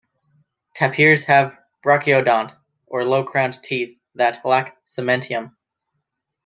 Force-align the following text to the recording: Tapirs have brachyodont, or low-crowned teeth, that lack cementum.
Tapirs 0.75 1.25
have 1.25 1.55
brachyodont, 1.85 2.55
or 2.87 3.05
low-crowned 3.05 3.61
teeth, 3.61 3.99
that 4.15 4.43
lack 4.43 4.83
cementum. 4.83 5.55